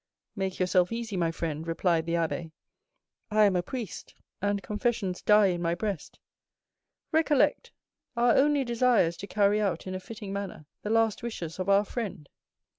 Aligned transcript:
"Make 0.35 0.57
yourself 0.57 0.91
easy, 0.91 1.15
my 1.15 1.29
friend," 1.29 1.67
replied 1.67 2.07
the 2.07 2.13
abbé. 2.15 2.51
"I 3.29 3.45
am 3.45 3.55
a 3.55 3.61
priest, 3.61 4.15
and 4.41 4.63
confessions 4.63 5.21
die 5.21 5.45
in 5.53 5.61
my 5.61 5.75
breast. 5.75 6.17
Recollect, 7.11 7.71
our 8.17 8.35
only 8.35 8.63
desire 8.63 9.05
is 9.05 9.17
to 9.17 9.27
carry 9.27 9.61
out, 9.61 9.85
in 9.85 9.93
a 9.93 9.99
fitting 9.99 10.33
manner, 10.33 10.65
the 10.81 10.89
last 10.89 11.21
wishes 11.21 11.59
of 11.59 11.69
our 11.69 11.85
friend. 11.85 12.29